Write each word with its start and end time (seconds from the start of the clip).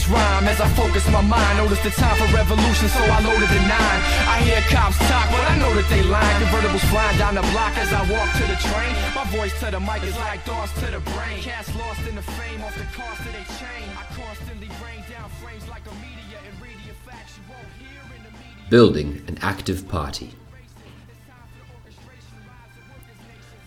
this 0.00 0.08
rhyme 0.08 0.48
as 0.48 0.60
I 0.60 0.68
focus 0.68 1.04
my 1.10 1.20
mind. 1.20 1.58
Notice 1.58 1.82
the 1.82 1.90
time 1.90 2.16
for 2.16 2.28
revolution, 2.34 2.88
so 2.88 3.02
I 3.04 3.20
loaded 3.20 3.48
the 3.48 3.60
nine. 3.68 4.00
I 4.24 4.40
hear 4.44 4.60
cops 4.72 4.96
talk, 5.08 5.28
but 5.30 5.44
I 5.50 5.58
know 5.58 5.72
that 5.74 5.88
they 5.90 6.02
lie. 6.02 6.32
Convertibles 6.40 6.86
flying 6.88 7.18
down 7.18 7.34
the 7.34 7.44
block 7.52 7.76
as 7.76 7.92
I 7.92 8.00
walk 8.08 8.28
to 8.40 8.44
the 8.48 8.58
train. 8.68 8.92
My 9.14 9.24
voice 9.36 9.52
to 9.60 9.70
the 9.70 9.80
mic 9.80 10.02
is 10.04 10.16
like 10.16 10.44
to 10.44 10.86
the 10.90 11.00
brain. 11.12 11.42
Cast 11.42 11.74
lost 11.76 12.06
in 12.08 12.16
the 12.16 12.22
fame 12.22 12.62
off 12.62 12.76
the 12.76 12.88
cost 12.96 13.20
of 13.20 13.32
chain. 13.60 13.86
I 14.00 14.04
constantly 14.16 14.68
rain 14.80 15.04
down 15.10 15.28
frames 15.42 15.68
like 15.68 15.84
a 15.86 15.94
media 16.00 16.38
and 16.48 16.56
facts 17.04 17.36
you 17.36 17.44
won't 17.48 17.68
hear 17.78 18.02
in 18.16 18.22
the 18.24 18.30
media. 18.30 18.70
Building 18.70 19.22
an 19.28 19.38
active 19.42 19.88
party. 19.88 20.32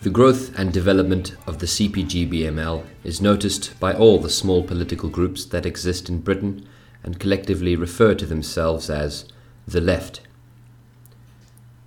The 0.04 0.10
growth 0.10 0.54
and 0.58 0.70
development 0.70 1.34
of 1.46 1.60
the 1.60 1.66
CPGB-ML 1.66 2.84
is 3.04 3.22
noticed 3.22 3.80
by 3.80 3.94
all 3.94 4.18
the 4.18 4.28
small 4.28 4.62
political 4.62 5.08
groups 5.08 5.46
that 5.46 5.64
exist 5.64 6.10
in 6.10 6.20
Britain 6.20 6.68
and 7.02 7.18
collectively 7.18 7.74
refer 7.74 8.14
to 8.16 8.26
themselves 8.26 8.90
as 8.90 9.24
the 9.66 9.80
left. 9.80 10.20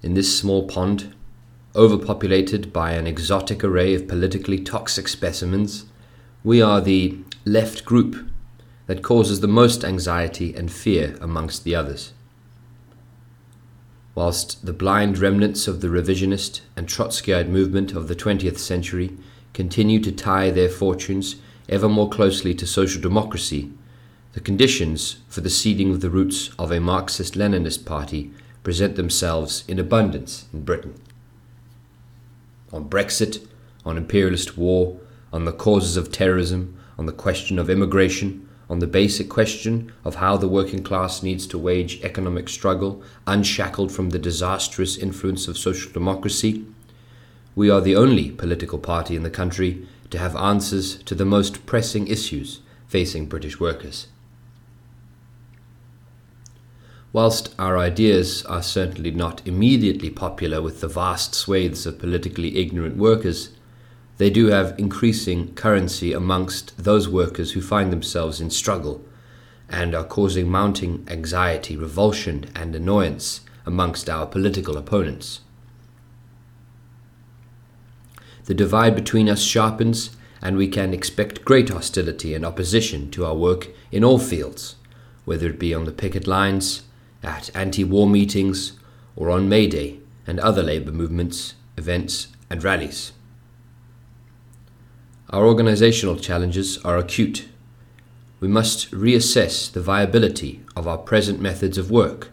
In 0.02 0.16
this 0.16 0.36
small 0.36 0.68
pond, 0.68 1.14
overpopulated 1.76 2.74
by 2.74 2.94
an 2.94 3.06
exotic 3.06 3.64
array 3.64 3.94
of 3.94 4.08
politically 4.08 4.58
toxic 4.62 5.08
specimens, 5.08 5.86
we 6.44 6.60
are 6.60 6.82
the 6.82 7.20
left 7.46 7.86
group 7.86 8.32
that 8.88 9.04
causes 9.04 9.42
the 9.42 9.48
most 9.48 9.86
anxiety 9.86 10.56
and 10.56 10.72
fear 10.72 11.16
amongst 11.22 11.64
the 11.64 11.76
others 11.76 12.14
whilst 14.18 14.66
the 14.66 14.74
blind 14.74 15.20
remnants 15.20 15.68
of 15.68 15.80
the 15.80 15.88
revisionist 15.88 16.62
and 16.76 16.88
Trotskyite 16.88 17.48
movement 17.48 17.94
of 17.94 18.08
the 18.08 18.16
20th 18.16 18.58
century 18.58 19.16
continue 19.54 20.00
to 20.00 20.12
tie 20.12 20.50
their 20.50 20.70
fortunes 20.70 21.36
ever 21.70 21.88
more 21.88 22.10
closely 22.10 22.56
to 22.56 22.66
social 22.66 23.00
democracy, 23.00 23.72
the 24.34 24.40
conditions 24.40 25.18
for 25.30 25.42
the 25.42 25.52
seeding 25.52 25.92
of 25.92 26.02
the 26.02 26.10
roots 26.10 26.50
of 26.58 26.72
a 26.72 26.80
Marxist 26.80 27.36
Leninist 27.36 27.86
party 27.86 28.32
present 28.64 28.96
themselves 28.96 29.64
in 29.68 29.78
abundance 29.78 30.48
in 30.52 30.64
Britain. 30.64 31.00
On 32.74 32.90
Brexit, 32.90 33.46
on 33.86 33.98
imperialist 33.98 34.58
war, 34.58 34.98
on 35.32 35.46
the 35.46 35.54
causes 35.54 35.96
of 35.96 36.12
terrorism, 36.12 36.76
on 36.98 37.06
the 37.06 37.12
question 37.12 37.60
of 37.60 37.70
immigration, 37.70 38.47
on 38.70 38.80
the 38.80 38.88
basic 38.88 39.30
question 39.30 39.94
of 40.04 40.16
how 40.16 40.36
the 40.36 40.48
working 40.48 40.84
class 40.84 41.24
needs 41.24 41.48
to 41.48 41.58
wage 41.58 42.02
economic 42.04 42.50
struggle, 42.50 43.02
unshackled 43.26 43.92
from 43.92 44.10
the 44.10 44.20
disastrous 44.20 44.98
influence 44.98 45.48
of 45.48 45.58
social 45.58 45.92
democracy, 45.92 46.66
we 47.56 47.70
are 47.70 47.82
the 47.82 47.96
only 47.96 48.30
political 48.32 48.78
party 48.78 49.16
in 49.16 49.24
the 49.24 49.30
country 49.30 49.88
to 50.10 50.18
have 50.18 50.36
answers 50.36 50.98
to 51.04 51.16
the 51.16 51.26
most 51.26 51.66
pressing 51.66 52.08
issues 52.08 52.60
facing 52.88 53.26
British 53.26 53.60
workers. 53.60 54.08
Whilst 57.14 57.56
our 57.58 57.78
ideas 57.78 58.44
are 58.46 58.62
certainly 58.62 59.12
not 59.12 59.42
immediately 59.48 60.10
popular 60.10 60.62
with 60.62 60.82
the 60.82 60.88
vast 60.88 61.34
swathes 61.34 61.86
of 61.86 62.00
politically 62.00 62.58
ignorant 62.58 62.98
workers, 62.98 63.50
they 64.18 64.30
do 64.30 64.48
have 64.48 64.78
increasing 64.78 65.54
currency 65.54 66.12
amongst 66.12 66.78
those 66.84 67.08
workers 67.08 67.52
who 67.52 67.62
find 67.62 67.92
themselves 67.92 68.42
in 68.42 68.50
struggle 68.50 69.04
and 69.70 69.94
are 69.94 70.04
causing 70.04 70.50
mounting 70.50 71.06
anxiety, 71.08 71.76
revulsion, 71.76 72.46
and 72.56 72.76
annoyance 72.76 73.42
amongst 73.66 74.10
our 74.10 74.26
political 74.26 74.78
opponents. 74.78 75.42
The 78.46 78.54
divide 78.54 78.96
between 78.96 79.28
us 79.28 79.42
sharpens, 79.42 80.16
and 80.42 80.56
we 80.56 80.70
can 80.70 80.94
expect 80.94 81.44
great 81.44 81.70
hostility 81.70 82.34
and 82.34 82.46
opposition 82.46 83.12
to 83.12 83.26
our 83.26 83.36
work 83.36 83.68
in 83.92 84.04
all 84.04 84.20
fields, 84.20 84.78
whether 85.26 85.48
it 85.48 85.60
be 85.60 85.74
on 85.74 85.84
the 85.84 85.92
picket 85.92 86.28
lines, 86.28 86.84
at 87.22 87.54
anti 87.56 87.84
war 87.84 88.08
meetings, 88.08 88.74
or 89.16 89.30
on 89.30 89.50
May 89.50 89.68
Day 89.68 90.00
and 90.26 90.40
other 90.40 90.64
labour 90.64 90.92
movements, 90.92 91.56
events, 91.76 92.28
and 92.50 92.64
rallies. 92.64 93.12
Our 95.30 95.46
organizational 95.46 96.16
challenges 96.16 96.78
are 96.86 96.98
acute. 96.98 97.50
We 98.40 98.48
must 98.48 98.90
reassess 98.92 99.70
the 99.70 99.82
viability 99.82 100.62
of 100.74 100.88
our 100.88 100.98
present 100.98 101.42
methods 101.42 101.78
of 101.78 101.92
work, 101.92 102.30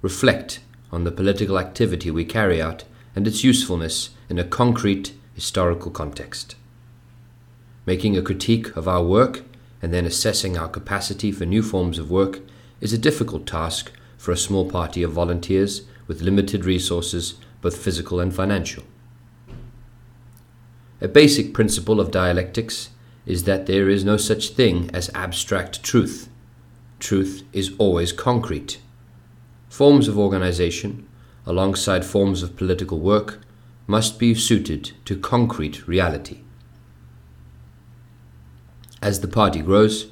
reflect 0.00 0.60
on 0.90 1.04
the 1.04 1.12
political 1.12 1.58
activity 1.58 2.10
we 2.10 2.24
carry 2.24 2.62
out 2.62 2.84
and 3.14 3.26
its 3.26 3.44
usefulness 3.44 4.10
in 4.30 4.38
a 4.38 4.44
concrete 4.44 5.12
historical 5.34 5.90
context. 5.90 6.56
Making 7.84 8.16
a 8.16 8.22
critique 8.22 8.74
of 8.74 8.88
our 8.88 9.04
work 9.04 9.42
and 9.82 9.92
then 9.92 10.06
assessing 10.06 10.56
our 10.56 10.68
capacity 10.68 11.30
for 11.30 11.44
new 11.44 11.62
forms 11.62 11.98
of 11.98 12.10
work 12.10 12.40
is 12.80 12.94
a 12.94 12.98
difficult 12.98 13.46
task 13.46 13.92
for 14.16 14.32
a 14.32 14.36
small 14.38 14.64
party 14.64 15.02
of 15.02 15.12
volunteers 15.12 15.82
with 16.06 16.22
limited 16.22 16.64
resources, 16.64 17.34
both 17.60 17.76
physical 17.76 18.18
and 18.18 18.34
financial. 18.34 18.84
A 21.02 21.08
basic 21.08 21.54
principle 21.54 21.98
of 21.98 22.10
dialectics 22.10 22.90
is 23.24 23.44
that 23.44 23.66
there 23.66 23.88
is 23.88 24.04
no 24.04 24.18
such 24.18 24.50
thing 24.50 24.90
as 24.92 25.10
abstract 25.14 25.82
truth. 25.82 26.28
Truth 26.98 27.44
is 27.54 27.72
always 27.78 28.12
concrete. 28.12 28.80
Forms 29.70 30.08
of 30.08 30.18
organization, 30.18 31.08
alongside 31.46 32.04
forms 32.04 32.42
of 32.42 32.56
political 32.56 32.98
work, 32.98 33.40
must 33.86 34.18
be 34.18 34.34
suited 34.34 34.92
to 35.06 35.16
concrete 35.16 35.88
reality. 35.88 36.40
As 39.00 39.20
the 39.20 39.28
party 39.28 39.62
grows, 39.62 40.08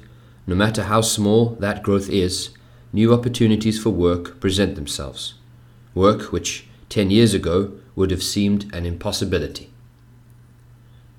no 0.47 0.55
matter 0.55 0.83
how 0.83 1.01
small 1.01 1.51
that 1.59 1.83
growth 1.83 2.09
is, 2.09 2.49
new 2.91 3.13
opportunities 3.13 3.79
for 3.81 3.91
work 3.91 4.39
present 4.39 4.73
themselves. 4.73 5.35
Work 5.93 6.31
which, 6.31 6.67
ten 6.89 7.11
years 7.11 7.35
ago, 7.35 7.73
would 7.95 8.09
have 8.09 8.23
seemed 8.23 8.73
an 8.73 8.87
impossibility. 8.87 9.68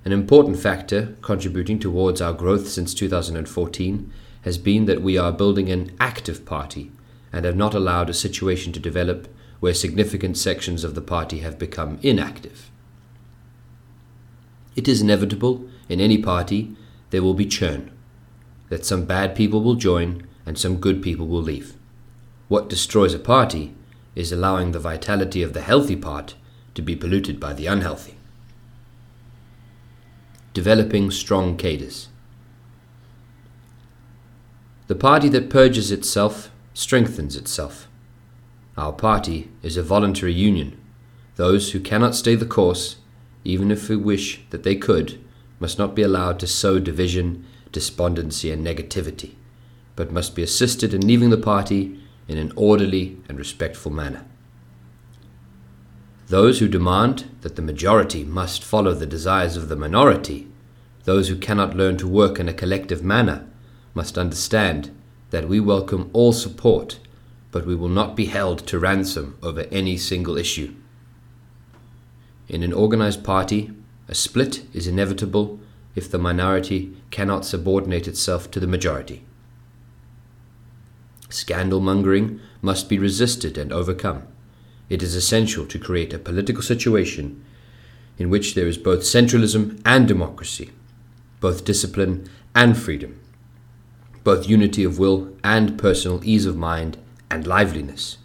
An 0.02 0.12
important 0.12 0.58
factor 0.58 1.14
contributing 1.20 1.78
towards 1.78 2.22
our 2.22 2.32
growth 2.32 2.68
since 2.68 2.94
2014 2.94 4.12
has 4.42 4.56
been 4.56 4.86
that 4.86 5.02
we 5.02 5.18
are 5.18 5.30
building 5.30 5.68
an 5.68 5.94
active 6.00 6.46
party 6.46 6.90
and 7.30 7.44
have 7.44 7.56
not 7.56 7.74
allowed 7.74 8.08
a 8.08 8.14
situation 8.14 8.72
to 8.72 8.80
develop 8.80 9.28
where 9.60 9.74
significant 9.74 10.38
sections 10.38 10.84
of 10.84 10.94
the 10.94 11.02
party 11.02 11.40
have 11.40 11.58
become 11.58 11.98
inactive. 12.02 12.70
It 14.74 14.88
is 14.88 15.02
inevitable 15.02 15.68
in 15.90 16.00
any 16.00 16.16
party 16.16 16.74
there 17.10 17.22
will 17.22 17.34
be 17.34 17.44
churn, 17.44 17.90
that 18.70 18.86
some 18.86 19.04
bad 19.04 19.34
people 19.34 19.62
will 19.62 19.74
join 19.74 20.26
and 20.46 20.56
some 20.56 20.80
good 20.80 21.02
people 21.02 21.26
will 21.26 21.42
leave. 21.42 21.74
What 22.48 22.70
destroys 22.70 23.12
a 23.12 23.18
party 23.18 23.74
is 24.14 24.32
allowing 24.32 24.72
the 24.72 24.78
vitality 24.78 25.42
of 25.42 25.52
the 25.52 25.60
healthy 25.60 25.96
part 25.96 26.36
to 26.74 26.80
be 26.80 26.96
polluted 26.96 27.38
by 27.38 27.52
the 27.52 27.66
unhealthy 27.66 28.16
developing 30.52 31.10
strong 31.10 31.56
cadres. 31.56 32.08
The 34.88 34.94
party 34.96 35.28
that 35.28 35.50
purges 35.50 35.92
itself 35.92 36.50
strengthens 36.74 37.36
itself. 37.36 37.86
Our 38.76 38.92
party 38.92 39.48
is 39.62 39.76
a 39.76 39.82
voluntary 39.82 40.32
union. 40.32 40.76
Those 41.36 41.72
who 41.72 41.80
cannot 41.80 42.14
stay 42.14 42.34
the 42.34 42.46
course, 42.46 42.96
even 43.44 43.70
if 43.70 43.88
we 43.88 43.96
wish 43.96 44.40
that 44.50 44.62
they 44.64 44.74
could, 44.74 45.22
must 45.60 45.78
not 45.78 45.94
be 45.94 46.02
allowed 46.02 46.40
to 46.40 46.46
sow 46.46 46.78
division, 46.78 47.44
despondency, 47.70 48.50
and 48.50 48.66
negativity, 48.66 49.34
but 49.94 50.12
must 50.12 50.34
be 50.34 50.42
assisted 50.42 50.92
in 50.92 51.06
leaving 51.06 51.30
the 51.30 51.36
party 51.36 52.00
in 52.26 52.38
an 52.38 52.52
orderly 52.56 53.18
and 53.28 53.38
respectful 53.38 53.92
manner. 53.92 54.24
Those 56.30 56.60
who 56.60 56.68
demand 56.68 57.28
that 57.41 57.56
the 57.56 57.62
majority 57.62 58.22
must 58.22 58.62
follow 58.62 58.94
the 58.94 59.04
desires 59.04 59.56
of 59.56 59.68
the 59.68 59.74
minority, 59.74 60.47
those 61.03 61.27
who 61.27 61.34
cannot 61.34 61.77
learn 61.77 61.97
to 61.97 62.06
work 62.06 62.38
in 62.38 62.48
a 62.48 62.54
collective 62.54 63.03
manner, 63.03 63.48
must 63.94 64.16
understand 64.16 64.97
that 65.30 65.48
we 65.48 65.59
welcome 65.59 66.09
all 66.12 66.32
support, 66.32 67.00
but 67.50 67.66
we 67.66 67.74
will 67.74 67.88
not 67.88 68.15
be 68.15 68.27
held 68.27 68.65
to 68.68 68.78
ransom 68.78 69.38
over 69.42 69.62
any 69.72 69.97
single 69.97 70.38
issue. 70.38 70.72
In 72.48 72.62
an 72.62 72.72
organized 72.72 73.24
party, 73.24 73.72
a 74.06 74.15
split 74.15 74.65
is 74.72 74.86
inevitable 74.86 75.59
if 75.97 76.09
the 76.09 76.18
minority 76.18 76.94
cannot 77.10 77.44
subordinate 77.44 78.06
itself 78.06 78.53
to 78.53 78.60
the 78.60 78.68
majority. 78.68 79.24
Scandal 81.28 81.80
mongering 81.80 82.38
must 82.62 82.88
be 82.88 83.00
resisted 83.00 83.59
and 83.59 83.72
overcome 83.72 84.28
it 84.91 85.03
is 85.03 85.15
essential 85.15 85.65
to 85.65 85.78
create 85.78 86.13
a 86.13 86.19
political 86.19 86.63
situation 86.63 87.42
in 88.19 88.28
which 88.28 88.54
there 88.54 88.66
is 88.66 88.77
both 88.77 89.01
centralism 89.01 89.81
and 89.87 90.07
democracy, 90.07 90.71
both 91.41 91.65
discipline 91.65 92.28
and 92.54 92.77
freedom, 92.77 93.19
both 94.25 94.48
unity 94.48 94.84
of 94.84 94.98
will 94.98 95.34
and 95.42 95.78
personal 95.78 96.21
ease 96.22 96.45
of 96.45 96.57
mind 96.57 96.98
and 97.31 97.47
liveliness. 97.47 98.19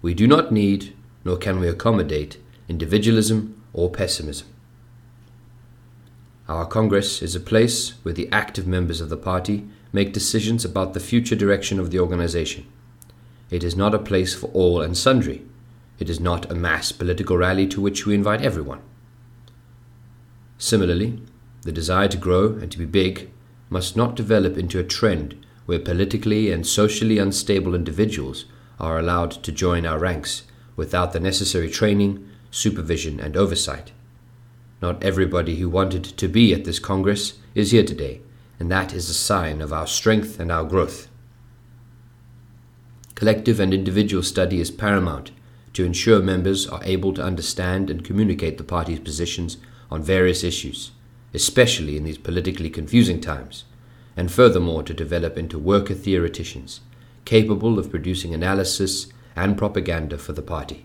We 0.00 0.14
do 0.14 0.26
not 0.26 0.52
need, 0.52 0.94
nor 1.24 1.36
can 1.36 1.60
we 1.60 1.68
accommodate, 1.68 2.38
individualism 2.68 3.62
or 3.72 3.90
pessimism. 3.90 4.46
Our 6.48 6.64
Congress 6.64 7.20
is 7.20 7.34
a 7.34 7.40
place 7.40 7.90
where 8.02 8.14
the 8.14 8.30
active 8.32 8.66
members 8.66 9.02
of 9.02 9.10
the 9.10 9.18
party 9.18 9.68
make 9.92 10.12
decisions 10.14 10.64
about 10.64 10.94
the 10.94 11.00
future 11.00 11.36
direction 11.36 11.78
of 11.78 11.90
the 11.90 11.98
organization. 11.98 12.66
It 13.50 13.64
is 13.64 13.76
not 13.76 13.94
a 13.94 13.98
place 13.98 14.34
for 14.34 14.46
all 14.48 14.80
and 14.80 14.96
sundry. 14.96 15.42
It 15.98 16.08
is 16.08 16.20
not 16.20 16.50
a 16.50 16.54
mass 16.54 16.92
political 16.92 17.36
rally 17.36 17.66
to 17.68 17.80
which 17.80 18.06
we 18.06 18.14
invite 18.14 18.42
everyone. 18.42 18.80
Similarly, 20.58 21.22
the 21.62 21.72
desire 21.72 22.08
to 22.08 22.16
grow 22.16 22.54
and 22.54 22.70
to 22.70 22.78
be 22.78 22.84
big 22.84 23.30
must 23.68 23.96
not 23.96 24.14
develop 24.14 24.56
into 24.56 24.78
a 24.78 24.84
trend 24.84 25.44
where 25.66 25.78
politically 25.78 26.50
and 26.50 26.66
socially 26.66 27.18
unstable 27.18 27.74
individuals 27.74 28.46
are 28.80 28.98
allowed 28.98 29.30
to 29.30 29.52
join 29.52 29.84
our 29.84 29.98
ranks 29.98 30.44
without 30.76 31.12
the 31.12 31.20
necessary 31.20 31.68
training, 31.68 32.26
supervision, 32.50 33.20
and 33.20 33.36
oversight. 33.36 33.92
Not 34.80 35.02
everybody 35.02 35.56
who 35.56 35.68
wanted 35.68 36.04
to 36.04 36.28
be 36.28 36.54
at 36.54 36.64
this 36.64 36.78
Congress 36.78 37.34
is 37.54 37.72
here 37.72 37.84
today, 37.84 38.20
and 38.60 38.70
that 38.70 38.94
is 38.94 39.10
a 39.10 39.14
sign 39.14 39.60
of 39.60 39.72
our 39.72 39.86
strength 39.86 40.38
and 40.38 40.50
our 40.52 40.64
growth. 40.64 41.08
Collective 43.16 43.58
and 43.58 43.74
individual 43.74 44.22
study 44.22 44.60
is 44.60 44.70
paramount 44.70 45.32
to 45.78 45.84
ensure 45.84 46.20
members 46.20 46.66
are 46.66 46.80
able 46.82 47.14
to 47.14 47.22
understand 47.22 47.88
and 47.88 48.04
communicate 48.04 48.58
the 48.58 48.64
party's 48.64 48.98
positions 48.98 49.58
on 49.92 50.02
various 50.02 50.42
issues, 50.42 50.90
especially 51.32 51.96
in 51.96 52.02
these 52.02 52.18
politically 52.18 52.68
confusing 52.68 53.20
times, 53.20 53.62
and 54.16 54.32
furthermore 54.32 54.82
to 54.82 54.92
develop 54.92 55.38
into 55.38 55.56
worker 55.56 55.94
theoreticians, 55.94 56.80
capable 57.24 57.78
of 57.78 57.90
producing 57.90 58.34
analysis 58.34 59.06
and 59.36 59.56
propaganda 59.56 60.18
for 60.18 60.32
the 60.32 60.42
party. 60.42 60.84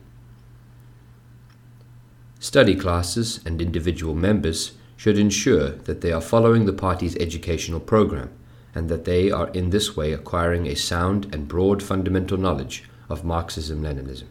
Study 2.40 2.76
classes 2.76 3.40
and 3.48 3.64
individual 3.64 4.14
members 4.14 4.74
should 4.96 5.18
ensure 5.18 5.70
that 5.70 6.02
they 6.02 6.12
are 6.12 6.22
following 6.22 6.68
the 6.68 6.72
party's 6.72 7.16
educational 7.16 7.80
program 7.80 8.30
and 8.76 8.90
that 8.90 9.06
they 9.06 9.32
are 9.32 9.50
in 9.56 9.72
this 9.72 9.98
way 9.98 10.14
acquiring 10.14 10.68
a 10.68 10.76
sound 10.76 11.34
and 11.34 11.48
broad 11.48 11.82
fundamental 11.82 12.38
knowledge 12.38 12.84
of 13.10 13.26
Marxism 13.26 13.82
Leninism. 13.82 14.28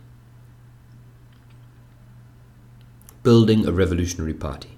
Building 3.23 3.69
a 3.69 3.73
revolutionary 3.73 4.35
party. 4.35 4.71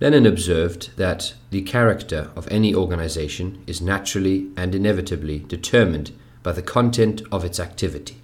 Lenin 0.00 0.24
observed 0.24 0.96
that 0.96 1.34
the 1.50 1.62
character 1.62 2.30
of 2.36 2.46
any 2.48 2.72
organization 2.72 3.62
is 3.66 3.80
naturally 3.80 4.48
and 4.56 4.72
inevitably 4.72 5.40
determined 5.40 6.12
by 6.44 6.52
the 6.52 6.62
content 6.62 7.22
of 7.32 7.44
its 7.44 7.58
activity. 7.58 8.20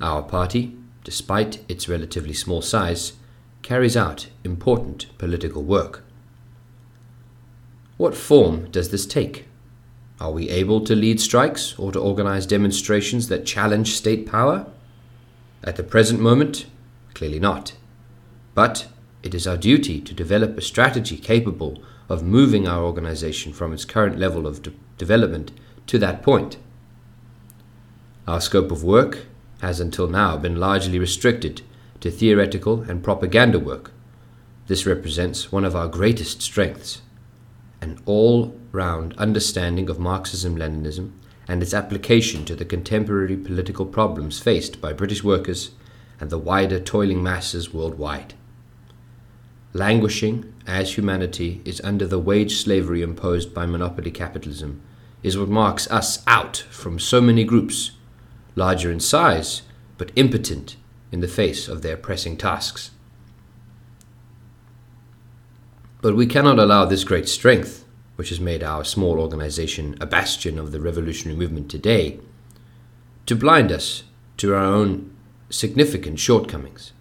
Our 0.00 0.22
party, 0.22 0.76
despite 1.04 1.62
its 1.68 1.88
relatively 1.88 2.34
small 2.34 2.60
size, 2.60 3.12
carries 3.62 3.96
out 3.96 4.28
important 4.42 5.06
political 5.16 5.62
work. 5.62 6.02
What 7.98 8.16
form 8.16 8.68
does 8.72 8.90
this 8.90 9.06
take? 9.06 9.46
Are 10.20 10.32
we 10.32 10.48
able 10.50 10.80
to 10.86 10.96
lead 10.96 11.20
strikes 11.20 11.78
or 11.78 11.92
to 11.92 12.00
organize 12.00 12.46
demonstrations 12.46 13.28
that 13.28 13.46
challenge 13.46 13.94
state 13.96 14.26
power? 14.26 14.66
At 15.64 15.76
the 15.76 15.82
present 15.82 16.20
moment, 16.20 16.66
clearly 17.14 17.40
not. 17.40 17.74
But 18.54 18.88
it 19.22 19.34
is 19.34 19.46
our 19.46 19.56
duty 19.56 20.00
to 20.00 20.14
develop 20.14 20.56
a 20.56 20.62
strategy 20.62 21.16
capable 21.16 21.82
of 22.08 22.22
moving 22.22 22.66
our 22.66 22.82
organization 22.82 23.52
from 23.52 23.72
its 23.72 23.84
current 23.84 24.18
level 24.18 24.46
of 24.46 24.62
de- 24.62 24.72
development 24.96 25.52
to 25.88 25.98
that 25.98 26.22
point. 26.22 26.56
Our 28.26 28.40
scope 28.40 28.70
of 28.70 28.84
work 28.84 29.26
has 29.60 29.80
until 29.80 30.06
now 30.06 30.36
been 30.36 30.56
largely 30.56 30.98
restricted 30.98 31.62
to 32.00 32.10
theoretical 32.10 32.82
and 32.82 33.02
propaganda 33.02 33.58
work. 33.58 33.92
This 34.68 34.86
represents 34.86 35.50
one 35.50 35.64
of 35.64 35.74
our 35.74 35.88
greatest 35.88 36.42
strengths 36.42 37.02
an 37.80 37.98
all 38.06 38.58
round 38.72 39.14
understanding 39.18 39.88
of 39.88 39.98
Marxism 39.98 40.56
Leninism 40.56 41.12
and 41.48 41.62
its 41.62 41.74
application 41.74 42.44
to 42.44 42.54
the 42.54 42.64
contemporary 42.64 43.36
political 43.36 43.86
problems 43.86 44.38
faced 44.38 44.80
by 44.80 44.92
British 44.92 45.24
workers 45.24 45.72
and 46.20 46.30
the 46.30 46.38
wider 46.38 46.78
toiling 46.78 47.22
masses 47.22 47.72
worldwide 47.72 48.34
languishing 49.72 50.52
as 50.66 50.96
humanity 50.96 51.60
is 51.64 51.80
under 51.82 52.06
the 52.06 52.18
wage 52.18 52.56
slavery 52.56 53.02
imposed 53.02 53.54
by 53.54 53.66
monopoly 53.66 54.10
capitalism, 54.10 54.80
is 55.22 55.36
what 55.36 55.48
marks 55.48 55.90
us 55.90 56.22
out 56.26 56.58
from 56.70 56.98
so 56.98 57.20
many 57.20 57.44
groups, 57.44 57.92
larger 58.54 58.90
in 58.90 59.00
size, 59.00 59.62
but 59.96 60.12
impotent 60.16 60.76
in 61.10 61.20
the 61.20 61.28
face 61.28 61.68
of 61.68 61.82
their 61.82 61.96
pressing 61.96 62.36
tasks. 62.36 62.90
But 66.00 66.14
we 66.14 66.26
cannot 66.26 66.58
allow 66.58 66.84
this 66.84 67.04
great 67.04 67.28
strength, 67.28 67.84
which 68.18 68.30
has 68.30 68.40
made 68.40 68.64
our 68.64 68.82
small 68.84 69.20
organization 69.20 69.96
a 70.00 70.06
bastion 70.06 70.58
of 70.58 70.72
the 70.72 70.80
revolutionary 70.80 71.38
movement 71.38 71.70
today, 71.70 72.18
to 73.26 73.36
blind 73.36 73.70
us 73.70 74.02
to 74.36 74.52
our 74.52 74.64
own 74.64 75.08
significant 75.50 76.18
shortcomings. 76.18 76.92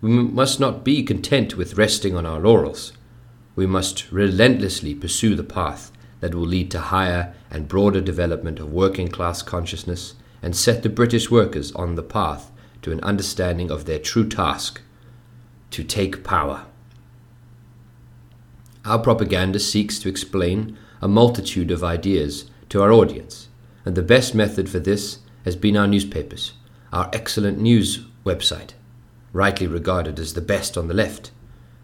We 0.00 0.08
must 0.08 0.58
not 0.58 0.82
be 0.82 1.02
content 1.02 1.58
with 1.58 1.76
resting 1.76 2.16
on 2.16 2.24
our 2.24 2.40
laurels. 2.40 2.94
We 3.54 3.66
must 3.66 4.10
relentlessly 4.10 4.94
pursue 4.94 5.34
the 5.34 5.44
path 5.44 5.92
that 6.20 6.34
will 6.34 6.46
lead 6.46 6.70
to 6.70 6.80
higher 6.80 7.34
and 7.50 7.68
broader 7.68 8.00
development 8.00 8.60
of 8.60 8.72
working 8.72 9.08
class 9.08 9.42
consciousness 9.42 10.14
and 10.40 10.56
set 10.56 10.82
the 10.82 10.88
British 10.88 11.30
workers 11.30 11.70
on 11.72 11.96
the 11.96 12.02
path 12.02 12.50
to 12.80 12.92
an 12.92 13.00
understanding 13.00 13.70
of 13.70 13.84
their 13.84 13.98
true 13.98 14.26
task 14.26 14.80
to 15.70 15.84
take 15.84 16.24
power. 16.24 16.64
Our 18.84 18.98
propaganda 18.98 19.58
seeks 19.58 19.98
to 20.00 20.08
explain 20.08 20.76
a 21.00 21.08
multitude 21.08 21.70
of 21.70 21.84
ideas 21.84 22.50
to 22.68 22.82
our 22.82 22.92
audience, 22.92 23.48
and 23.84 23.94
the 23.94 24.02
best 24.02 24.34
method 24.34 24.68
for 24.68 24.80
this 24.80 25.18
has 25.44 25.56
been 25.56 25.76
our 25.76 25.86
newspapers, 25.86 26.54
our 26.92 27.08
excellent 27.12 27.58
news 27.58 28.04
website 28.24 28.72
rightly 29.32 29.66
regarded 29.66 30.18
as 30.18 30.34
the 30.34 30.40
best 30.40 30.76
on 30.76 30.88
the 30.88 30.94
left, 30.94 31.30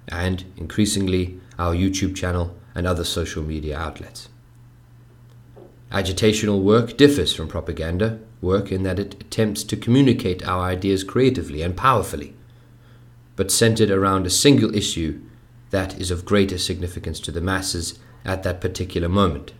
and 0.09 0.45
increasingly 0.56 1.41
our 1.59 1.75
YouTube 1.75 2.15
channel 2.15 2.56
and 2.75 2.87
other 2.87 3.05
social 3.05 3.43
media 3.43 3.79
outlets. 3.79 4.29
Agitational 5.91 6.62
work 6.62 6.97
differs 6.97 7.35
from 7.35 7.49
propaganda 7.49 8.19
work 8.43 8.71
in 8.71 8.83
that 8.83 8.99
it 8.99 9.15
attempts 9.15 9.65
to 9.65 9.77
communicate 9.77 10.47
our 10.47 10.62
ideas 10.64 11.02
creatively 11.02 11.62
and 11.62 11.76
powerfully, 11.76 12.35
but 13.37 13.50
centered 13.50 13.90
around 13.90 14.26
a 14.26 14.31
single 14.31 14.75
issue 14.75 15.21
that 15.71 16.01
is 16.01 16.11
of 16.11 16.25
greater 16.25 16.59
significance 16.59 17.21
to 17.21 17.33
the 17.33 17.41
masses 17.41 17.99
at 18.25 18.43
that 18.43 18.61
particular 18.61 19.09
moment. 19.09 19.53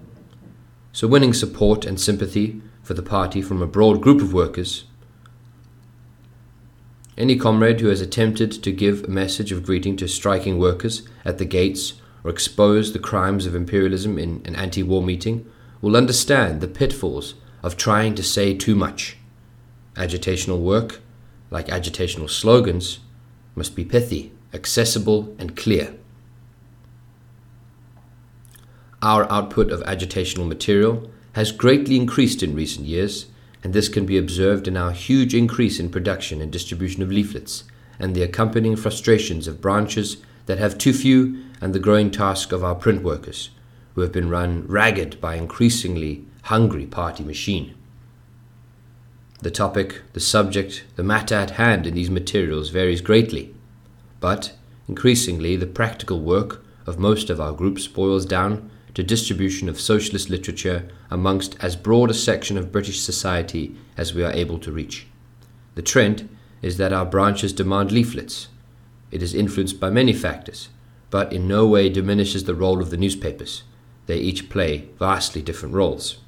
So, 0.93 1.07
winning 1.07 1.35
support 1.35 1.85
and 1.85 2.01
sympathy 2.01 2.61
for 2.83 2.95
the 2.95 3.03
party 3.03 3.43
from 3.43 3.63
a 3.63 3.67
broad 3.67 4.01
group 4.01 4.21
of 4.21 4.33
workers 4.33 4.85
any 7.19 7.37
comrade 7.37 7.81
who 7.81 7.89
has 7.89 8.01
attempted 8.01 8.53
to 8.53 8.71
give 8.71 9.03
a 9.03 9.09
message 9.09 9.51
of 9.51 9.65
greeting 9.65 9.97
to 9.97 10.07
striking 10.07 10.57
workers 10.57 11.03
at 11.25 11.39
the 11.39 11.45
gates 11.45 11.95
or 12.23 12.31
expose 12.31 12.93
the 12.93 12.99
crimes 13.01 13.45
of 13.45 13.57
imperialism 13.57 14.21
in 14.21 14.41
an 14.45 14.55
anti 14.55 14.85
war 14.85 15.03
meeting 15.03 15.45
will 15.83 15.97
understand 15.97 16.61
the 16.61 16.69
pitfalls 16.69 17.35
of 17.61 17.77
trying 17.77 18.15
to 18.15 18.23
say 18.23 18.55
too 18.55 18.77
much. 18.77 19.17
Agitational 19.95 20.61
work, 20.61 21.01
like 21.51 21.67
agitational 21.67 22.31
slogans, 22.31 23.01
must 23.57 23.75
be 23.75 23.85
pithy, 23.85 24.33
accessible, 24.55 25.35
and 25.41 25.57
clear. 25.57 25.98
Our 29.03 29.31
output 29.31 29.71
of 29.71 29.83
agitational 29.83 30.49
material 30.49 31.11
has 31.33 31.53
greatly 31.53 31.97
increased 31.97 32.43
in 32.43 32.55
recent 32.55 32.87
years 32.87 33.27
and 33.63 33.73
this 33.73 33.89
can 33.89 34.07
be 34.07 34.19
observed 34.19 34.69
in 34.69 34.77
our 34.77 34.93
huge 34.93 35.35
increase 35.35 35.81
in 35.81 35.91
production 35.91 36.41
and 36.41 36.51
distribution 36.53 37.03
of 37.03 37.11
leaflets, 37.11 37.65
and 37.99 38.15
the 38.15 38.23
accompanying 38.23 38.77
frustrations 38.77 39.49
of 39.49 39.61
branches 39.61 40.19
that 40.47 40.59
have 40.59 40.79
too 40.79 40.93
few, 40.93 41.43
and 41.61 41.75
the 41.75 41.81
growing 41.81 42.11
task 42.11 42.53
of 42.53 42.63
our 42.63 42.75
print 42.75 43.03
workers, 43.03 43.51
who 43.95 44.01
have 44.01 44.13
been 44.13 44.31
run 44.31 44.65
ragged 44.69 45.21
by 45.21 45.35
increasingly 45.35 46.25
hungry 46.45 46.87
party 46.87 47.25
machine. 47.25 47.75
The 49.41 49.51
topic, 49.51 50.03
the 50.13 50.21
subject, 50.21 50.85
the 50.97 51.03
matter 51.03 51.35
at 51.35 51.51
hand 51.51 51.87
in 51.87 51.95
these 51.95 52.11
materials 52.11 52.71
varies 52.71 53.01
greatly, 53.01 53.55
but 54.21 54.55
increasingly 54.89 55.57
the 55.57 55.67
practical 55.67 56.21
work 56.21 56.65
of 56.87 56.99
most 56.99 57.29
of 57.29 57.41
our 57.41 57.53
groups 57.53 57.87
boils 57.87 58.25
down 58.25 58.71
to 58.95 59.03
distribution 59.03 59.69
of 59.69 59.81
socialist 59.81 60.31
literature 60.31 60.89
amongst 61.11 61.57
as 61.61 61.77
broad 61.77 62.11
a 62.11 62.15
section 62.15 62.57
of 62.57 62.73
British 62.73 63.01
society 63.01 63.77
as 63.97 64.15
we 64.15 64.25
are 64.25 64.33
able 64.33 64.59
to 64.59 64.73
reach. 64.73 65.07
The 65.75 65.83
trend 65.83 66.29
is 66.63 66.77
that 66.79 66.93
our 66.93 67.07
branches 67.07 67.53
demand 67.53 67.93
leaflets. 67.93 68.49
It 69.11 69.23
is 69.23 69.35
influenced 69.35 69.79
by 69.79 69.91
many 69.91 70.13
factors, 70.13 70.69
but 71.11 71.33
in 71.33 71.49
no 71.49 71.67
way 71.67 71.89
diminishes 71.89 72.45
the 72.45 72.55
role 72.55 72.81
of 72.81 72.91
the 72.91 72.97
newspapers. 72.97 73.63
They 74.07 74.19
each 74.19 74.51
play 74.51 74.89
vastly 74.99 75.43
different 75.43 75.75
roles. 75.75 76.19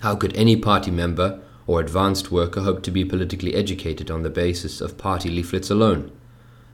How 0.00 0.14
could 0.14 0.34
any 0.36 0.56
party 0.56 0.90
member 0.90 1.40
or 1.66 1.80
advanced 1.80 2.30
worker 2.30 2.60
hope 2.60 2.82
to 2.84 2.90
be 2.90 3.04
politically 3.04 3.54
educated 3.54 4.10
on 4.10 4.22
the 4.22 4.30
basis 4.30 4.80
of 4.80 4.96
party 4.96 5.28
leaflets 5.28 5.70
alone? 5.70 6.12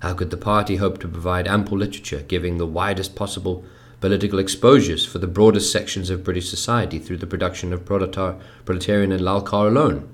How 0.00 0.12
could 0.12 0.30
the 0.30 0.37
party 0.37 0.76
hope 0.76 0.99
to 0.99 1.08
provide 1.08 1.49
ample 1.49 1.78
literature 1.78 2.20
giving 2.20 2.58
the 2.58 2.66
widest 2.66 3.16
possible 3.16 3.64
political 4.04 4.38
exposures 4.38 5.06
for 5.06 5.18
the 5.18 5.26
broadest 5.26 5.73
sections 5.73 6.11
of 6.11 6.23
British 6.23 6.50
society 6.50 6.99
through 6.99 7.16
the 7.16 7.26
production 7.26 7.73
of 7.73 7.87
Proletar- 7.87 8.38
Proletarian 8.66 9.11
and 9.11 9.23
Lalkar 9.23 9.66
alone? 9.66 10.06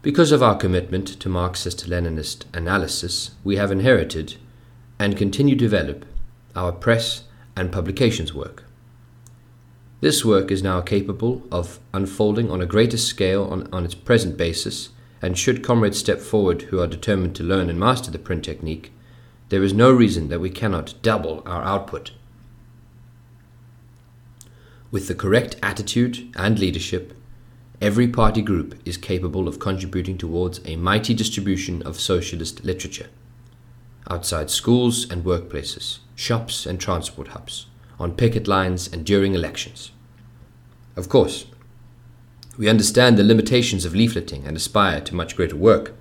Because 0.00 0.32
of 0.32 0.42
our 0.42 0.56
commitment 0.56 1.08
to 1.20 1.28
Marxist 1.28 1.86
Leninist 1.86 2.46
analysis, 2.54 3.32
we 3.44 3.56
have 3.56 3.70
inherited 3.70 4.36
and 4.98 5.14
continue 5.14 5.54
to 5.54 5.68
develop 5.68 6.06
our 6.56 6.72
press 6.72 7.24
and 7.54 7.70
publications 7.70 8.32
work. 8.32 8.64
This 10.00 10.24
work 10.24 10.50
is 10.50 10.62
now 10.62 10.80
capable 10.80 11.42
of 11.52 11.80
unfolding 11.92 12.50
on 12.50 12.62
a 12.62 12.66
greater 12.66 12.96
scale 12.96 13.44
on, 13.44 13.68
on 13.74 13.84
its 13.84 13.94
present 13.94 14.38
basis, 14.38 14.88
and 15.20 15.36
should 15.36 15.62
comrades 15.62 15.98
step 15.98 16.18
forward 16.18 16.62
who 16.62 16.80
are 16.80 16.86
determined 16.86 17.36
to 17.36 17.44
learn 17.44 17.68
and 17.68 17.78
master 17.78 18.10
the 18.10 18.18
print 18.18 18.42
technique, 18.42 18.90
there 19.52 19.62
is 19.62 19.74
no 19.74 19.92
reason 19.92 20.30
that 20.30 20.40
we 20.40 20.48
cannot 20.48 20.94
double 21.02 21.42
our 21.44 21.62
output. 21.62 22.12
With 24.90 25.08
the 25.08 25.14
correct 25.14 25.56
attitude 25.62 26.32
and 26.34 26.58
leadership, 26.58 27.12
every 27.78 28.08
party 28.08 28.40
group 28.40 28.80
is 28.86 28.96
capable 28.96 29.46
of 29.46 29.58
contributing 29.58 30.16
towards 30.16 30.62
a 30.64 30.76
mighty 30.76 31.12
distribution 31.12 31.82
of 31.82 32.00
socialist 32.00 32.64
literature 32.64 33.10
outside 34.08 34.48
schools 34.48 35.08
and 35.10 35.22
workplaces, 35.22 35.98
shops 36.14 36.64
and 36.64 36.80
transport 36.80 37.28
hubs, 37.28 37.66
on 38.00 38.12
picket 38.12 38.48
lines 38.48 38.90
and 38.90 39.04
during 39.04 39.34
elections. 39.34 39.92
Of 40.96 41.10
course, 41.10 41.44
we 42.56 42.70
understand 42.70 43.18
the 43.18 43.22
limitations 43.22 43.84
of 43.84 43.92
leafleting 43.92 44.46
and 44.46 44.56
aspire 44.56 45.02
to 45.02 45.14
much 45.14 45.36
greater 45.36 45.56
work. 45.56 45.92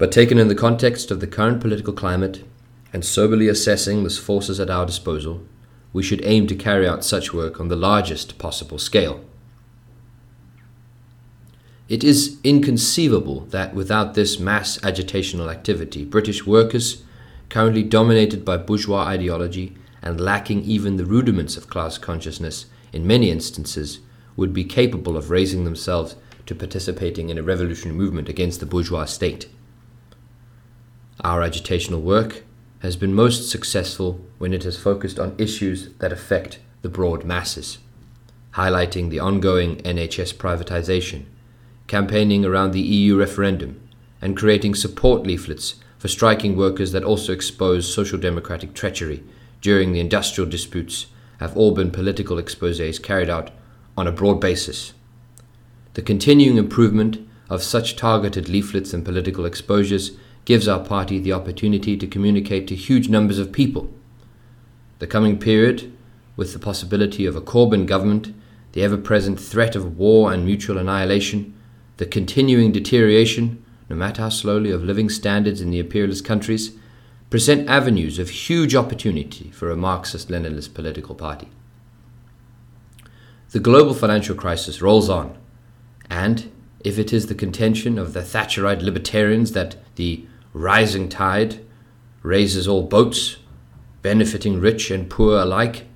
But 0.00 0.10
taken 0.10 0.38
in 0.38 0.48
the 0.48 0.54
context 0.54 1.10
of 1.10 1.20
the 1.20 1.26
current 1.26 1.60
political 1.60 1.92
climate 1.92 2.42
and 2.90 3.04
soberly 3.04 3.48
assessing 3.48 4.02
the 4.02 4.08
forces 4.08 4.58
at 4.58 4.70
our 4.70 4.86
disposal, 4.86 5.42
we 5.92 6.02
should 6.02 6.24
aim 6.24 6.46
to 6.46 6.54
carry 6.54 6.88
out 6.88 7.04
such 7.04 7.34
work 7.34 7.60
on 7.60 7.68
the 7.68 7.76
largest 7.76 8.38
possible 8.38 8.78
scale. 8.78 9.22
It 11.86 12.02
is 12.02 12.38
inconceivable 12.42 13.40
that 13.50 13.74
without 13.74 14.14
this 14.14 14.38
mass 14.38 14.78
agitational 14.78 15.52
activity, 15.52 16.06
British 16.06 16.46
workers, 16.46 17.02
currently 17.50 17.82
dominated 17.82 18.42
by 18.42 18.56
bourgeois 18.56 19.04
ideology 19.04 19.76
and 20.00 20.18
lacking 20.18 20.62
even 20.62 20.96
the 20.96 21.04
rudiments 21.04 21.58
of 21.58 21.68
class 21.68 21.98
consciousness, 21.98 22.64
in 22.90 23.06
many 23.06 23.30
instances, 23.30 23.98
would 24.34 24.54
be 24.54 24.64
capable 24.64 25.18
of 25.18 25.28
raising 25.28 25.64
themselves 25.64 26.16
to 26.46 26.54
participating 26.54 27.28
in 27.28 27.36
a 27.36 27.42
revolutionary 27.42 27.98
movement 27.98 28.30
against 28.30 28.60
the 28.60 28.66
bourgeois 28.66 29.04
state. 29.04 29.46
Our 31.22 31.40
agitational 31.40 32.00
work 32.00 32.44
has 32.80 32.96
been 32.96 33.12
most 33.12 33.50
successful 33.50 34.20
when 34.38 34.54
it 34.54 34.62
has 34.64 34.78
focused 34.78 35.18
on 35.18 35.34
issues 35.36 35.92
that 35.98 36.12
affect 36.12 36.60
the 36.80 36.88
broad 36.88 37.24
masses, 37.24 37.78
highlighting 38.54 39.10
the 39.10 39.20
ongoing 39.20 39.76
NHS 39.78 40.34
privatization 40.34 41.24
campaigning 41.90 42.44
around 42.44 42.70
the 42.70 42.80
EU 42.80 43.18
referendum, 43.18 43.80
and 44.22 44.36
creating 44.36 44.76
support 44.76 45.26
leaflets 45.26 45.74
for 45.98 46.06
striking 46.06 46.56
workers 46.56 46.92
that 46.92 47.02
also 47.02 47.32
expose 47.32 47.92
social 47.92 48.16
democratic 48.16 48.74
treachery 48.74 49.24
during 49.60 49.92
the 49.92 49.98
industrial 49.98 50.48
disputes 50.48 51.06
have 51.40 51.56
all 51.56 51.72
been 51.72 51.90
political 51.90 52.36
exposés 52.36 53.02
carried 53.02 53.28
out 53.28 53.50
on 53.96 54.06
a 54.06 54.12
broad 54.12 54.40
basis. 54.40 54.92
The 55.94 56.02
continuing 56.02 56.58
improvement 56.58 57.18
of 57.48 57.60
such 57.60 57.96
targeted 57.96 58.48
leaflets 58.48 58.94
and 58.94 59.04
political 59.04 59.44
exposures 59.44 60.12
gives 60.44 60.66
our 60.66 60.84
party 60.84 61.18
the 61.18 61.32
opportunity 61.32 61.96
to 61.96 62.06
communicate 62.06 62.66
to 62.68 62.74
huge 62.74 63.08
numbers 63.08 63.38
of 63.38 63.52
people. 63.52 63.92
The 64.98 65.06
coming 65.06 65.38
period, 65.38 65.92
with 66.36 66.52
the 66.52 66.58
possibility 66.58 67.26
of 67.26 67.36
a 67.36 67.40
Corbyn 67.40 67.86
government, 67.86 68.34
the 68.72 68.82
ever 68.82 68.96
present 68.96 69.40
threat 69.40 69.74
of 69.74 69.98
war 69.98 70.32
and 70.32 70.44
mutual 70.44 70.78
annihilation, 70.78 71.54
the 71.96 72.06
continuing 72.06 72.72
deterioration, 72.72 73.64
no 73.88 73.96
matter 73.96 74.22
how 74.22 74.28
slowly, 74.28 74.70
of 74.70 74.82
living 74.82 75.10
standards 75.10 75.60
in 75.60 75.70
the 75.70 75.78
imperialist 75.78 76.24
countries 76.24 76.72
present 77.28 77.68
avenues 77.68 78.18
of 78.18 78.28
huge 78.28 78.74
opportunity 78.74 79.50
for 79.50 79.70
a 79.70 79.76
Marxist 79.76 80.28
Leninist 80.28 80.74
political 80.74 81.14
party. 81.14 81.48
The 83.50 83.60
global 83.60 83.94
financial 83.94 84.34
crisis 84.34 84.80
rolls 84.80 85.08
on, 85.08 85.36
and 86.08 86.50
if 86.80 86.98
it 86.98 87.12
is 87.12 87.26
the 87.26 87.34
contention 87.34 87.98
of 87.98 88.12
the 88.12 88.20
Thatcherite 88.20 88.82
libertarians 88.82 89.52
that 89.52 89.76
the 89.96 90.26
rising 90.52 91.08
tide 91.08 91.64
raises 92.22 92.68
all 92.68 92.82
boats, 92.82 93.36
benefiting 94.02 94.60
rich 94.60 94.90
and 94.90 95.08
poor 95.08 95.40
alike, 95.40 95.86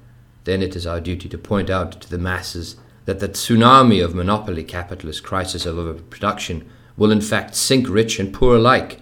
then 0.44 0.62
it 0.62 0.76
is 0.76 0.86
our 0.86 1.00
duty 1.00 1.28
to 1.28 1.38
point 1.38 1.70
out 1.70 2.00
to 2.00 2.08
the 2.08 2.18
masses 2.18 2.76
that 3.04 3.20
the 3.20 3.28
tsunami 3.28 4.02
of 4.02 4.14
monopoly 4.14 4.64
capitalist 4.64 5.22
crisis 5.22 5.66
of 5.66 5.78
overproduction 5.78 6.68
will 6.96 7.10
in 7.10 7.20
fact 7.20 7.54
sink 7.54 7.88
rich 7.88 8.18
and 8.18 8.32
poor 8.32 8.56
alike, 8.56 9.00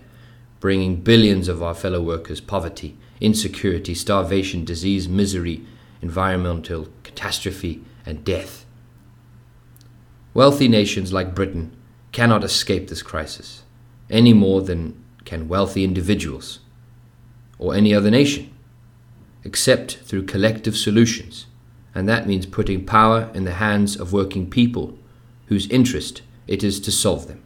bringing 0.60 0.96
billions 0.96 1.48
of 1.48 1.62
our 1.62 1.74
fellow 1.74 2.00
workers 2.00 2.40
poverty, 2.40 2.96
insecurity, 3.20 3.94
starvation, 3.94 4.64
disease, 4.64 5.08
misery, 5.08 5.64
environmental 6.00 6.88
catastrophe, 7.02 7.82
and 8.04 8.24
death. 8.24 8.64
Wealthy 10.34 10.66
nations 10.66 11.12
like 11.12 11.34
Britain 11.34 11.76
cannot 12.10 12.42
escape 12.42 12.88
this 12.88 13.02
crisis 13.02 13.62
any 14.10 14.32
more 14.32 14.62
than 14.62 15.01
can 15.24 15.48
wealthy 15.48 15.84
individuals 15.84 16.60
or 17.58 17.74
any 17.74 17.94
other 17.94 18.10
nation, 18.10 18.52
except 19.44 19.98
through 19.98 20.24
collective 20.24 20.76
solutions 20.76 21.46
and 21.94 22.08
that 22.08 22.26
means 22.26 22.46
putting 22.46 22.84
power 22.84 23.30
in 23.34 23.44
the 23.44 23.54
hands 23.54 23.96
of 23.96 24.12
working 24.12 24.48
people 24.48 24.98
whose 25.46 25.68
interest 25.68 26.22
it 26.46 26.64
is 26.64 26.80
to 26.80 26.90
solve 26.90 27.28
them. 27.28 27.42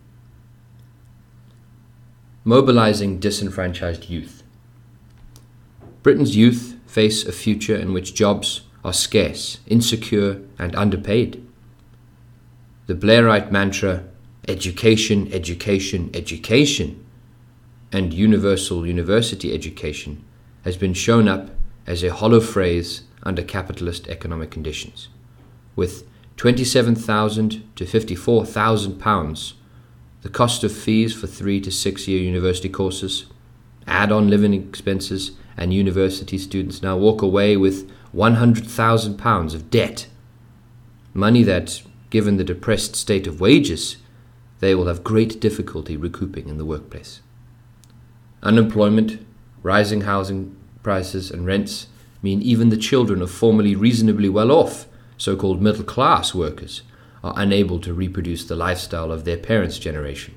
Mobilizing 2.45 3.19
disenfranchised 3.19 4.09
youth. 4.09 4.43
Britain's 6.03 6.37
youth 6.37 6.77
face 6.87 7.27
a 7.27 7.33
future 7.33 7.75
in 7.75 7.93
which 7.93 8.15
jobs 8.15 8.63
are 8.85 8.93
scarce, 8.93 9.59
insecure, 9.67 10.41
and 10.59 10.75
underpaid. 10.77 11.45
The 12.87 12.95
Blairite 12.95 13.51
mantra, 13.51 14.05
education, 14.47 15.33
education, 15.33 16.11
education, 16.15 17.05
and 17.93 18.13
universal 18.13 18.87
university 18.87 19.55
education 19.55 20.25
has 20.65 20.77
been 20.77 20.95
shown 20.95 21.29
up 21.29 21.51
as 21.87 22.03
a 22.03 22.13
hollow 22.13 22.41
phrase 22.41 23.03
under 23.23 23.43
capitalist 23.43 24.09
economic 24.09 24.51
conditions, 24.51 25.09
with 25.75 26.07
27,000 26.37 27.63
to 27.77 27.87
54,000 27.87 28.99
pounds, 28.99 29.55
the 30.23 30.29
cost 30.29 30.65
of 30.65 30.73
fees 30.73 31.15
for 31.15 31.27
three 31.27 31.61
to 31.61 31.71
six 31.71 32.07
year 32.09 32.21
university 32.21 32.69
courses, 32.69 33.27
add 33.87 34.11
on 34.11 34.29
living 34.29 34.53
expenses, 34.53 35.33
and 35.57 35.73
university 35.73 36.37
students 36.37 36.83
now 36.83 36.97
walk 36.97 37.23
away 37.23 37.57
with 37.57 37.91
100,000 38.13 39.17
pounds 39.17 39.55
of 39.55 39.71
debt. 39.71 40.07
Money 41.15 41.43
that, 41.43 41.81
given 42.11 42.37
the 42.37 42.45
depressed 42.45 42.95
state 42.95 43.27
of 43.27 43.41
wages, 43.41 43.97
they 44.61 44.75
will 44.75 44.87
have 44.87 45.05
great 45.05 45.41
difficulty 45.41 45.97
recouping 45.97 46.49
in 46.49 46.59
the 46.59 46.65
workplace. 46.65 47.21
Unemployment, 48.43 49.25
rising 49.63 50.03
housing 50.03 50.57
prices 50.83 51.31
and 51.31 51.47
rents, 51.47 51.89
mean 52.23 52.43
even 52.43 52.69
the 52.69 52.77
children 52.77 53.23
of 53.23 53.31
formerly 53.31 53.75
reasonably 53.75 54.29
well 54.29 54.51
off, 54.51 54.87
so 55.17 55.37
called 55.37 55.63
middle 55.63 55.85
class 55.85 56.35
workers, 56.35 56.83
are 57.25 57.35
unable 57.37 57.81
to 57.81 57.95
reproduce 57.95 58.45
the 58.45 58.57
lifestyle 58.57 59.11
of 59.11 59.25
their 59.25 59.37
parents' 59.37 59.79
generation. 59.79 60.35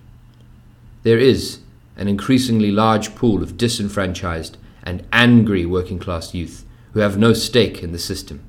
There 1.04 1.20
is 1.20 1.60
an 1.96 2.08
increasingly 2.08 2.72
large 2.72 3.16
pool 3.16 3.44
of 3.44 3.58
disenfranchised 3.58 4.58
and 4.84 5.06
angry 5.12 5.66
working 5.66 6.00
class 6.00 6.34
youth 6.34 6.66
who 6.94 7.00
have 7.00 7.18
no 7.18 7.34
stake 7.34 7.84
in 7.84 7.92
the 7.92 8.00
system. 8.00 8.42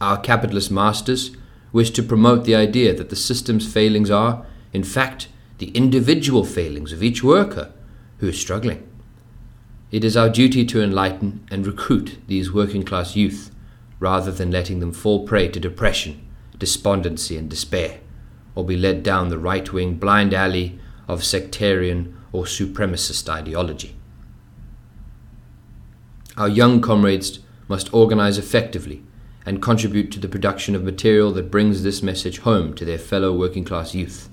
Our 0.00 0.18
capitalist 0.18 0.70
masters 0.70 1.36
wish 1.72 1.90
to 1.90 2.02
promote 2.02 2.44
the 2.44 2.56
idea 2.56 2.94
that 2.94 3.10
the 3.10 3.16
system's 3.16 3.72
failings 3.72 4.10
are, 4.10 4.44
in 4.72 4.82
fact, 4.82 5.28
the 5.58 5.70
individual 5.70 6.44
failings 6.44 6.92
of 6.92 7.02
each 7.02 7.22
worker 7.22 7.70
who 8.22 8.28
is 8.28 8.40
struggling. 8.40 8.88
It 9.90 10.04
is 10.04 10.16
our 10.16 10.28
duty 10.28 10.64
to 10.66 10.80
enlighten 10.80 11.44
and 11.50 11.66
recruit 11.66 12.18
these 12.28 12.52
working 12.52 12.84
class 12.84 13.16
youth 13.16 13.50
rather 13.98 14.30
than 14.30 14.48
letting 14.48 14.78
them 14.78 14.92
fall 14.92 15.26
prey 15.26 15.48
to 15.48 15.58
depression, 15.58 16.24
despondency, 16.56 17.36
and 17.36 17.50
despair, 17.50 17.98
or 18.54 18.64
be 18.64 18.76
led 18.76 19.02
down 19.02 19.28
the 19.28 19.40
right 19.40 19.72
wing 19.72 19.96
blind 19.96 20.32
alley 20.32 20.78
of 21.08 21.24
sectarian 21.24 22.16
or 22.30 22.44
supremacist 22.44 23.28
ideology. 23.28 23.96
Our 26.36 26.48
young 26.48 26.80
comrades 26.80 27.40
must 27.66 27.92
organize 27.92 28.38
effectively 28.38 29.02
and 29.44 29.60
contribute 29.60 30.12
to 30.12 30.20
the 30.20 30.28
production 30.28 30.76
of 30.76 30.84
material 30.84 31.32
that 31.32 31.50
brings 31.50 31.82
this 31.82 32.04
message 32.04 32.38
home 32.38 32.72
to 32.74 32.84
their 32.84 32.98
fellow 32.98 33.36
working 33.36 33.64
class 33.64 33.96
youth. 33.96 34.28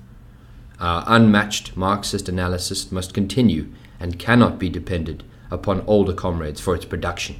Our 0.80 1.04
unmatched 1.06 1.76
Marxist 1.76 2.28
analysis 2.28 2.90
must 2.90 3.12
continue 3.12 3.68
and 4.00 4.18
cannot 4.18 4.58
be 4.58 4.70
depended 4.70 5.22
upon 5.50 5.84
older 5.86 6.14
comrades 6.14 6.60
for 6.60 6.74
its 6.74 6.86
production. 6.86 7.36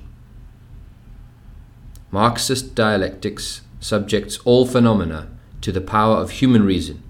Marxist 2.11 2.75
dialectics 2.75 3.63
subjects 3.79 4.39
all 4.45 4.67
phenomena 4.67 5.29
to 5.63 5.73
the 5.73 5.81
power 5.81 6.17
of 6.17 6.33
human 6.33 6.65
reason, 6.65 7.03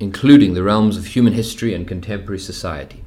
including 0.00 0.54
the 0.54 0.62
realms 0.64 0.96
of 0.96 1.06
human 1.06 1.34
history 1.34 1.72
and 1.72 1.86
contemporary 1.86 2.38
society. 2.38 3.04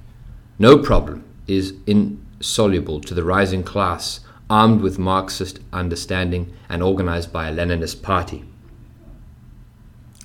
No 0.58 0.78
problem 0.78 1.26
is 1.46 1.74
insoluble 1.86 3.02
to 3.02 3.14
the 3.14 3.24
rising 3.24 3.64
class 3.64 4.22
armed 4.50 4.80
with 4.80 4.98
Marxist 4.98 5.60
understanding 5.74 6.54
and 6.70 6.82
organized 6.82 7.34
by 7.34 7.50
a 7.50 7.54
Leninist 7.54 8.02
party. 8.02 8.46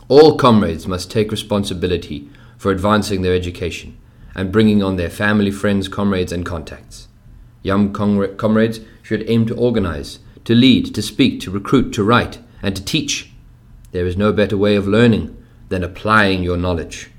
All 0.08 0.36
comrades 0.36 0.86
must 0.86 1.10
take 1.10 1.30
responsibility 1.30 2.28
for 2.58 2.70
advancing 2.70 3.22
their 3.22 3.34
education 3.34 3.96
and 4.34 4.52
bringing 4.52 4.82
on 4.82 4.96
their 4.96 5.10
family, 5.10 5.50
friends, 5.50 5.88
comrades, 5.88 6.32
and 6.32 6.44
contacts. 6.44 7.08
Young 7.62 7.92
comrades 7.92 8.80
should 9.02 9.28
aim 9.28 9.46
to 9.46 9.56
organize, 9.56 10.18
to 10.44 10.54
lead, 10.54 10.94
to 10.94 11.02
speak, 11.02 11.40
to 11.40 11.50
recruit, 11.50 11.92
to 11.92 12.02
write, 12.02 12.40
and 12.62 12.74
to 12.74 12.84
teach. 12.84 13.32
There 13.92 14.06
is 14.06 14.16
no 14.16 14.32
better 14.32 14.56
way 14.56 14.74
of 14.74 14.88
learning 14.88 15.36
than 15.68 15.84
applying 15.84 16.42
your 16.42 16.56
knowledge. 16.56 17.10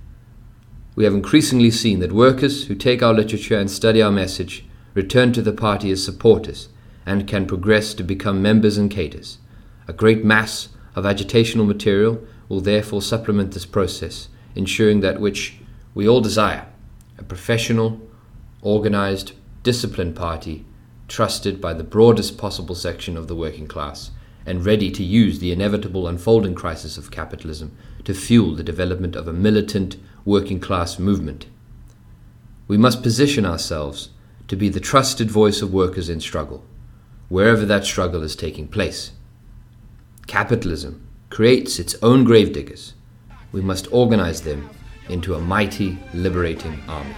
We 0.96 1.06
have 1.06 1.14
increasingly 1.14 1.72
seen 1.72 2.00
that 2.00 2.12
workers 2.12 2.68
who 2.68 2.76
take 2.76 3.02
our 3.02 3.14
literature 3.14 3.58
and 3.58 3.72
study 3.72 4.02
our 4.02 4.12
message 4.12 4.66
return 4.94 5.34
to 5.34 5.42
the 5.42 5.54
party 5.54 5.90
as 5.92 6.04
supporters 6.04 6.70
and 7.06 7.28
can 7.28 7.48
progress 7.48 7.94
to 7.96 8.04
become 8.04 8.42
members 8.42 8.78
and 8.78 8.92
cadres. 8.92 9.38
A 9.88 9.94
great 9.94 10.24
mass 10.24 10.70
of 10.96 11.06
agitational 11.06 11.66
material 11.66 12.22
will 12.50 12.62
therefore 12.62 13.02
supplement 13.02 13.54
this 13.54 13.66
process, 13.66 14.28
ensuring 14.56 15.02
that 15.02 15.20
which 15.20 15.60
we 15.94 16.08
all 16.08 16.22
desire 16.22 16.68
a 17.18 17.24
professional, 17.24 18.02
organized, 18.62 19.34
disciplined 19.62 20.16
party 20.16 20.66
trusted 21.08 21.62
by 21.62 21.74
the 21.74 21.84
broadest 21.84 22.38
possible 22.38 22.76
section 22.76 23.16
of 23.16 23.28
the 23.28 23.36
working 23.36 23.68
class 23.68 24.12
and 24.46 24.66
ready 24.66 24.90
to 24.92 25.04
use 25.04 25.40
the 25.40 25.52
inevitable 25.52 26.08
unfolding 26.08 26.56
crisis 26.56 26.98
of 26.98 27.12
capitalism 27.12 27.76
to 28.04 28.14
fuel 28.14 28.56
the 28.56 28.64
development 28.64 29.16
of 29.16 29.28
a 29.28 29.34
militant 29.34 29.96
working 30.26 30.60
class 30.60 31.00
movement. 31.00 31.46
We 32.68 32.78
must 32.78 33.04
position 33.04 33.46
ourselves 33.46 34.10
to 34.48 34.56
be 34.56 34.70
the 34.70 34.80
trusted 34.80 35.30
voice 35.30 35.62
of 35.62 35.74
workers 35.74 36.10
in 36.10 36.20
struggle, 36.20 36.66
wherever 37.30 37.66
that 37.66 37.86
struggle 37.86 38.24
is 38.24 38.36
taking 38.36 38.68
place. 38.68 39.12
Capitalism 40.28 41.03
creates 41.34 41.80
its 41.80 41.96
own 42.04 42.24
gravediggers. 42.24 42.94
We 43.52 43.62
must 43.62 43.92
organize 43.92 44.44
them 44.44 44.70
into 45.10 45.34
a 45.34 45.40
mighty 45.40 45.98
liberating 46.14 46.80
army. 46.88 47.16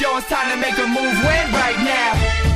Yo, 0.00 0.16
it's 0.18 0.28
time 0.28 0.50
to 0.50 0.56
make 0.60 0.76
a 0.76 0.86
move. 0.86 1.16
When 1.24 1.52
right 1.52 1.76
now? 1.78 2.49